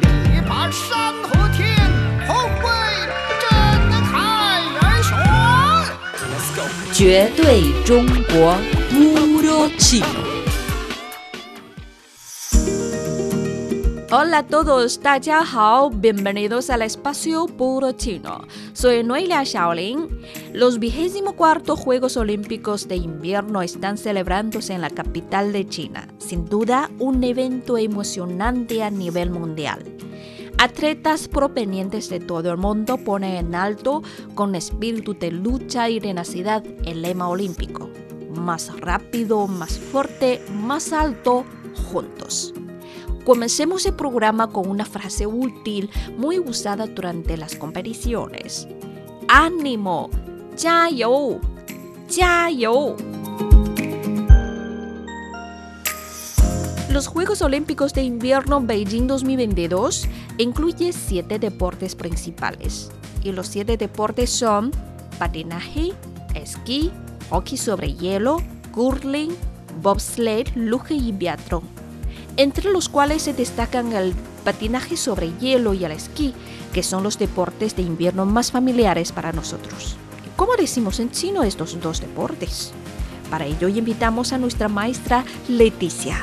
[0.00, 1.76] 力拔山河天，
[2.26, 2.70] 后会
[3.42, 3.50] 震
[4.06, 5.18] 撼人雄。
[6.94, 8.56] 绝对中国
[8.88, 10.02] 不弱气。
[14.14, 15.00] Hola a todos,
[15.54, 18.42] Hao, bienvenidos al espacio puro chino.
[18.74, 20.06] Soy Noelia Shaolin.
[20.52, 26.90] Los 24 Juegos Olímpicos de Invierno están celebrándose en la capital de China, sin duda
[26.98, 29.82] un evento emocionante a nivel mundial.
[30.58, 34.02] Atletas provenientes de todo el mundo ponen en alto,
[34.34, 37.88] con espíritu de lucha y tenacidad, el lema olímpico.
[38.36, 41.46] Más rápido, más fuerte, más alto,
[41.90, 42.52] juntos.
[43.24, 48.66] Comencemos el programa con una frase útil muy usada durante las competiciones.
[49.28, 50.10] ¡Ánimo!
[50.56, 51.40] ¡Jiayou!
[52.08, 52.96] ¡Jiayou!
[56.90, 62.90] Los Juegos Olímpicos de Invierno Beijing 2022 incluyen siete deportes principales.
[63.22, 64.72] Y los siete deportes son
[65.20, 65.92] patinaje,
[66.34, 66.90] esquí,
[67.30, 68.38] hockey sobre hielo,
[68.72, 69.30] curling,
[69.80, 71.81] bobsled, luge y biatlón
[72.36, 76.34] entre los cuales se destacan el patinaje sobre hielo y el esquí,
[76.72, 79.96] que son los deportes de invierno más familiares para nosotros.
[80.36, 82.72] ¿Cómo decimos en chino estos dos deportes?
[83.30, 86.16] Para ello invitamos a nuestra maestra Leticia.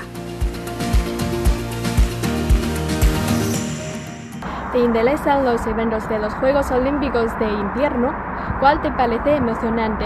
[4.71, 8.13] ¿Te interesan los eventos de los Juegos Olímpicos de invierno?
[8.59, 10.05] ¿Cuál te parece emocionante?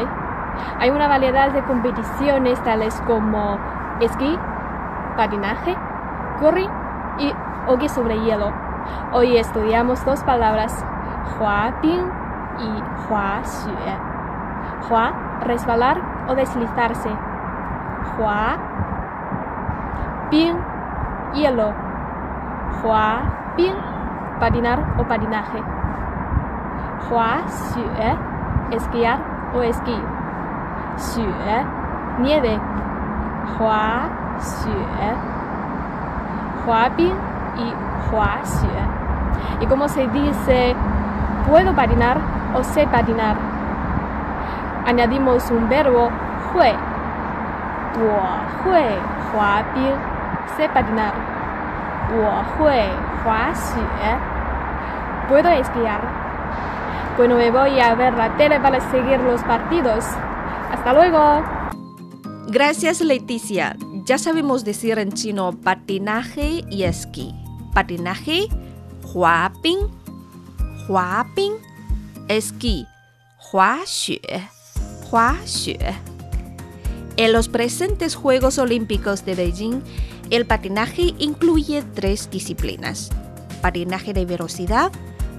[0.80, 3.60] Hay una variedad de competiciones tales como
[4.00, 4.38] esquí,
[5.18, 5.76] patinaje,
[6.44, 6.70] curry
[7.20, 7.34] y
[7.68, 8.52] hockey sobre hielo.
[9.14, 10.86] Hoy estudiamos dos palabras,
[11.40, 12.04] hua ping
[12.60, 13.98] y hua xue.
[14.90, 15.14] Hua,
[15.46, 17.10] resbalar o deslizarse.
[18.18, 18.58] Hua
[20.30, 20.58] ping,
[21.34, 21.72] hielo.
[22.84, 23.22] Hua
[23.56, 23.76] ping,
[24.42, 25.64] patinar o patinaje.
[27.10, 28.18] Hua xue,
[28.72, 29.20] esquiar
[29.56, 29.98] o esquí.
[30.98, 31.66] Xue,
[32.20, 32.60] nieve.
[33.58, 35.33] Hua xue
[36.66, 37.14] Huaping
[37.58, 37.74] y
[38.12, 38.68] Huaxue.
[39.60, 40.76] Y como se dice,
[41.48, 42.18] puedo patinar
[42.56, 43.36] o sé patinar.
[44.86, 46.10] Añadimos un verbo
[46.54, 46.74] hui.
[48.66, 48.84] hui
[49.34, 49.96] huaping,
[50.58, 51.14] sé patinar.
[52.60, 52.90] hui
[53.26, 53.82] huaxue,
[55.30, 56.02] puedo esquiar.
[57.18, 60.06] Bueno, me voy a ver la tele para seguir los partidos.
[60.72, 61.44] Hasta luego.
[62.48, 63.76] Gracias, Leticia
[64.06, 67.34] ya sabemos decir en chino patinaje y esquí.
[67.74, 68.48] Patinaje,
[69.14, 69.80] huaping,
[70.88, 71.54] huaping,
[72.28, 72.86] esquí,
[73.52, 74.20] huaxue,
[75.12, 75.80] huaxue.
[77.16, 79.82] En los presentes Juegos Olímpicos de Beijing,
[80.30, 83.12] el patinaje incluye tres disciplinas.
[83.62, 84.92] Patinaje de velocidad,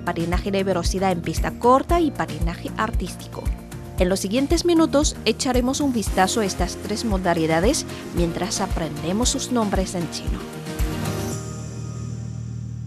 [0.04, 3.42] patinaje de velocidad en pista corta y patinaje artístico.
[3.96, 9.94] En los siguientes minutos echaremos un vistazo a estas tres modalidades mientras aprendemos sus nombres
[9.94, 10.40] en chino.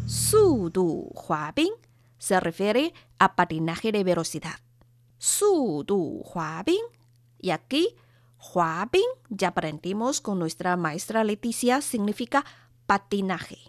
[0.06, 1.72] Su Du Huabing
[2.18, 4.60] se refiere a patinaje de velocidad.
[5.18, 6.84] Su Du Huabing.
[7.40, 7.96] Y aquí,
[8.38, 12.44] Huabing, ya aprendimos con nuestra maestra Leticia, significa
[12.86, 13.60] patinaje.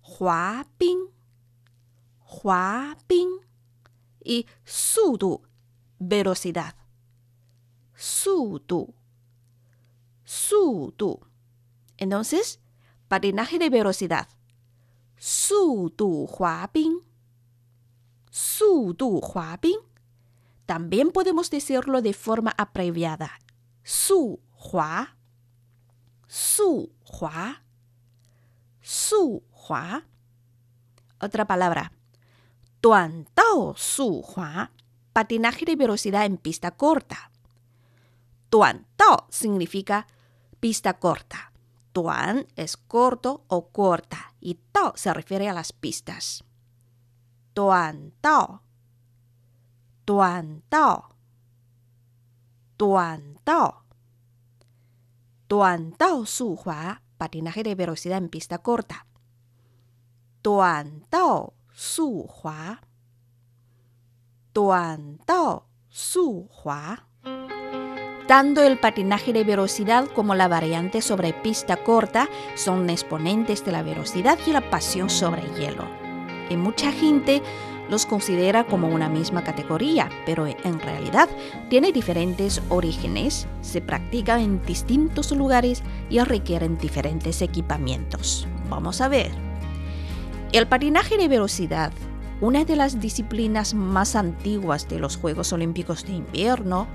[0.00, 1.08] Huabing.
[2.18, 3.30] Huabing.
[4.24, 5.42] Y Su Du
[5.98, 6.74] velocidad.
[7.94, 8.94] Su du.
[11.96, 12.60] Entonces,
[13.08, 14.28] patinaje de velocidad.
[15.16, 16.28] Su du
[18.30, 19.20] Su du
[20.66, 23.38] También podemos decirlo de forma abreviada.
[23.82, 25.16] Su hua.
[26.26, 27.62] Su hua.
[28.82, 30.04] Su hua.
[31.20, 31.92] Otra palabra.
[32.80, 34.70] Tuan tao su hua
[35.16, 37.30] patinaje de velocidad en pista corta.
[38.50, 40.06] Tuan Tao significa
[40.60, 41.52] pista corta.
[41.94, 46.44] Tuan es corto o corta y Tao se refiere a las pistas.
[47.54, 48.60] Tuan Tao.
[50.04, 51.08] Tuan Tao.
[52.76, 53.84] Tuan Tao.
[55.48, 59.06] Tuan Tao Su Hua, patinaje de velocidad en pista corta.
[60.42, 62.82] Tuan Tao Su Hua
[64.56, 65.20] Tuan.
[68.26, 73.82] Tanto el patinaje de velocidad como la variante sobre pista corta son exponentes de la
[73.82, 75.84] velocidad y la pasión sobre hielo.
[76.48, 77.42] Y mucha gente
[77.90, 81.28] los considera como una misma categoría, pero en realidad
[81.68, 88.48] tiene diferentes orígenes, se practica en distintos lugares y requieren diferentes equipamientos.
[88.70, 89.32] Vamos a ver.
[90.52, 91.92] El patinaje de velocidad,
[92.40, 96.86] una de las disciplinas más antiguas de los Juegos Olímpicos de Invierno,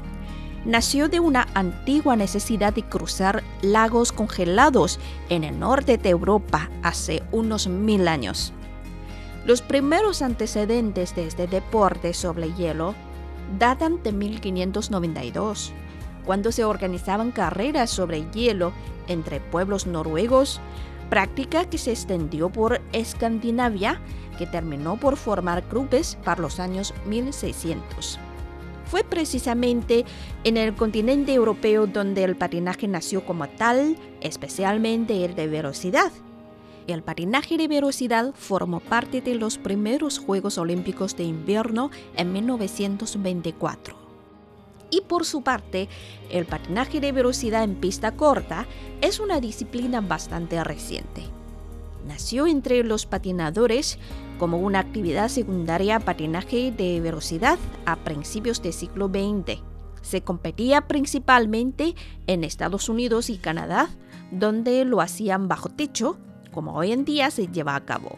[0.65, 4.99] nació de una antigua necesidad de cruzar lagos congelados
[5.29, 8.53] en el norte de Europa hace unos mil años.
[9.45, 12.93] Los primeros antecedentes de este deporte sobre hielo
[13.57, 15.73] datan de 1592,
[16.23, 18.71] cuando se organizaban carreras sobre hielo
[19.07, 20.61] entre pueblos noruegos,
[21.11, 23.99] práctica que se extendió por Escandinavia,
[24.37, 28.17] que terminó por formar clubes para los años 1600.
[28.85, 30.05] Fue precisamente
[30.45, 36.13] en el continente europeo donde el patinaje nació como tal, especialmente el de velocidad.
[36.87, 44.00] El patinaje de velocidad formó parte de los primeros Juegos Olímpicos de Invierno en 1924.
[44.91, 45.87] Y por su parte,
[46.29, 48.67] el patinaje de velocidad en pista corta
[49.01, 51.23] es una disciplina bastante reciente.
[52.05, 53.97] Nació entre los patinadores
[54.37, 59.61] como una actividad secundaria patinaje de velocidad a principios del siglo XX.
[60.01, 61.95] Se competía principalmente
[62.27, 63.87] en Estados Unidos y Canadá,
[64.31, 66.17] donde lo hacían bajo techo,
[66.51, 68.17] como hoy en día se lleva a cabo.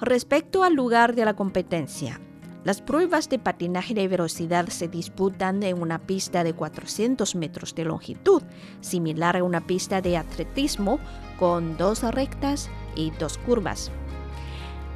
[0.00, 2.20] Respecto al lugar de la competencia,
[2.62, 7.86] las pruebas de patinaje de velocidad se disputan en una pista de 400 metros de
[7.86, 8.42] longitud,
[8.82, 10.98] similar a una pista de atletismo
[11.38, 13.90] con dos rectas y dos curvas.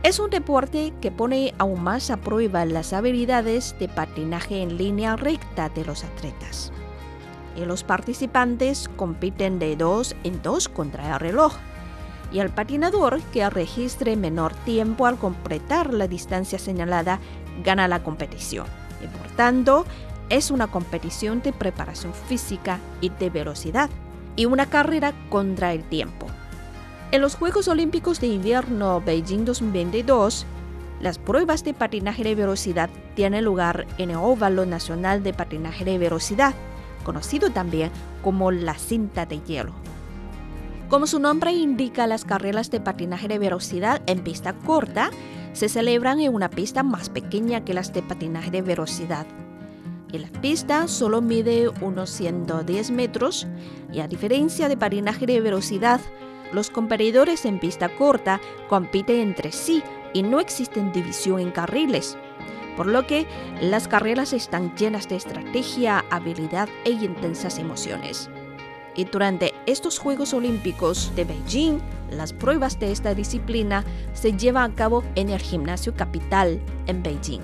[0.03, 5.17] Es un deporte que pone aún más a prueba las habilidades de patinaje en línea
[5.17, 6.71] recta de los atletas.
[7.57, 11.55] Y los participantes compiten de dos en dos contra el reloj.
[12.31, 17.21] Y el patinador que registre menor tiempo al completar la distancia señalada
[17.63, 18.67] gana la competición.
[19.03, 19.85] Y por tanto,
[20.31, 23.91] es una competición de preparación física y de velocidad.
[24.37, 26.27] Y una carrera contra el tiempo.
[27.13, 30.47] En los Juegos Olímpicos de Invierno Beijing 2022,
[31.01, 35.99] las pruebas de patinaje de velocidad tienen lugar en el óvalo nacional de patinaje de
[35.99, 36.55] velocidad,
[37.05, 37.91] conocido también
[38.23, 39.73] como la cinta de hielo.
[40.89, 45.11] Como su nombre indica, las carreras de patinaje de velocidad en pista corta
[45.55, 49.27] se celebran en una pista más pequeña que las de patinaje de velocidad.
[50.13, 53.49] La pista solo mide unos 110 metros
[53.93, 56.01] y a diferencia de patinaje de velocidad,
[56.53, 62.17] los competidores en pista corta compiten entre sí y no existen división en carriles,
[62.77, 63.27] por lo que
[63.61, 68.31] las carreras están llenas de estrategia, habilidad e intensas emociones.
[68.97, 71.79] Y durante estos Juegos Olímpicos de Beijing,
[72.11, 77.41] las pruebas de esta disciplina se llevan a cabo en el Gimnasio Capital en Beijing.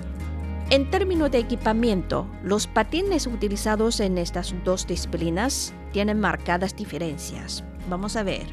[0.69, 7.65] En términos de equipamiento, los patines utilizados en estas dos disciplinas tienen marcadas diferencias.
[7.89, 8.47] Vamos a ver.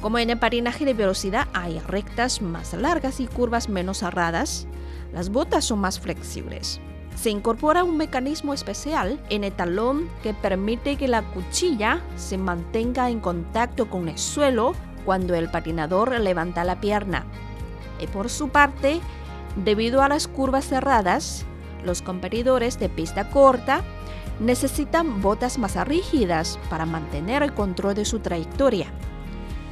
[0.00, 4.66] Como en el patinaje de velocidad hay rectas más largas y curvas menos cerradas,
[5.12, 6.80] las botas son más flexibles.
[7.14, 13.08] Se incorpora un mecanismo especial en el talón que permite que la cuchilla se mantenga
[13.08, 14.74] en contacto con el suelo
[15.04, 17.24] cuando el patinador levanta la pierna.
[18.00, 19.00] Y por su parte,
[19.64, 21.44] debido a las curvas cerradas,
[21.84, 23.82] los competidores de pista corta
[24.40, 28.88] necesitan botas más rígidas para mantener el control de su trayectoria.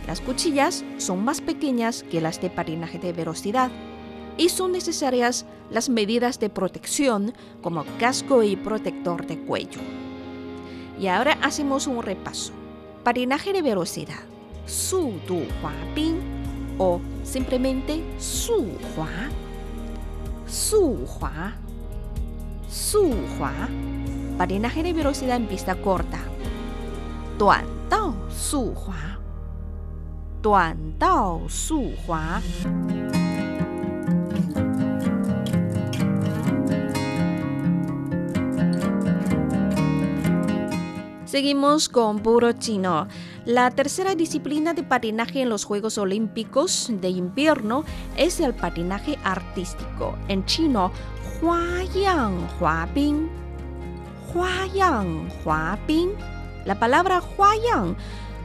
[0.06, 3.70] Las cuchillas son más pequeñas que las de patinaje de velocidad
[4.36, 9.80] y son necesarias las medidas de protección como casco y protector de cuello.
[11.00, 12.52] Y ahora hacemos un repaso.
[13.02, 14.20] Patinaje de velocidad,
[14.66, 16.20] su du hua ping
[16.78, 19.08] o simplemente su hua.
[20.46, 21.54] Su hua.
[22.68, 23.68] Su hua.
[24.38, 26.20] Patinaje de velocidad en pista corta.
[27.38, 29.18] Tuan dao su hua.
[30.42, 32.40] Duan dao su hua.
[41.32, 43.08] Seguimos con puro chino.
[43.46, 47.84] La tercera disciplina de patinaje en los Juegos Olímpicos de invierno
[48.18, 50.14] es el patinaje artístico.
[50.28, 50.92] En chino,
[51.40, 53.30] Huayang Huabing.
[54.34, 56.10] Huayang Huabing.
[56.66, 57.96] La palabra Huayang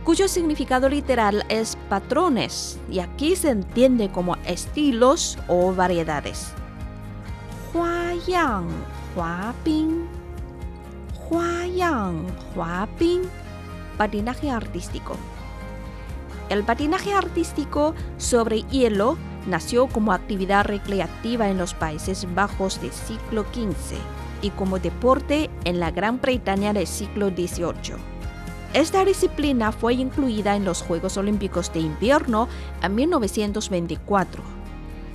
[0.06, 6.53] cuyo significado literal es patrones y aquí se entiende como estilos o variedades.
[7.74, 8.70] Huayang
[9.13, 10.17] Huaping.
[11.29, 13.24] Huayang Huaping.
[13.98, 15.17] Patinaje artístico.
[16.50, 23.43] El patinaje artístico sobre hielo nació como actividad recreativa en los Países Bajos del siglo
[23.51, 23.98] XV
[24.41, 27.98] y como deporte en la Gran Bretaña del siglo XVIII.
[28.74, 32.48] Esta disciplina fue incluida en los Juegos Olímpicos de Invierno
[32.81, 34.43] en 1924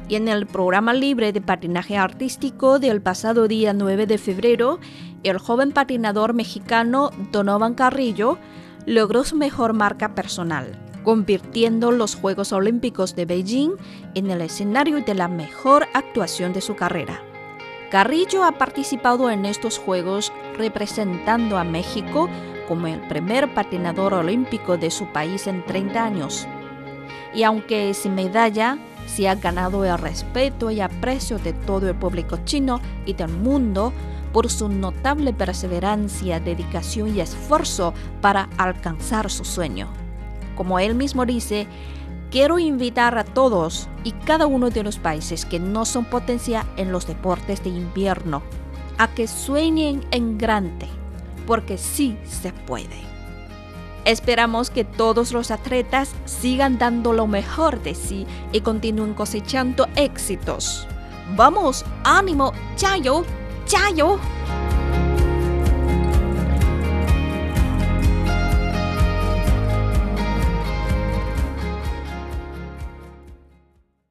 [0.08, 4.80] Y en el programa libre de patinaje artístico del pasado día 9 de febrero,
[5.22, 8.38] el joven patinador mexicano Donovan Carrillo
[8.86, 13.72] logró su mejor marca personal, convirtiendo los Juegos Olímpicos de Beijing
[14.14, 17.20] en el escenario de la mejor actuación de su carrera.
[17.90, 22.28] Carrillo ha participado en estos Juegos representando a México
[22.66, 26.46] como el primer patinador olímpico de su país en 30 años.
[27.34, 32.38] Y aunque sin medalla, se ha ganado el respeto y aprecio de todo el público
[32.44, 33.92] chino y del mundo
[34.32, 39.88] por su notable perseverancia, dedicación y esfuerzo para alcanzar su sueño.
[40.56, 41.66] Como él mismo dice,
[42.30, 46.92] quiero invitar a todos y cada uno de los países que no son potencia en
[46.92, 48.42] los deportes de invierno
[48.98, 50.86] a que sueñen en grande,
[51.46, 53.12] porque sí se puede.
[54.04, 60.86] Esperamos que todos los atletas sigan dando lo mejor de sí y continúen cosechando éxitos.
[61.36, 63.24] Vamos, ánimo, chayo,
[63.72, 64.18] 加油。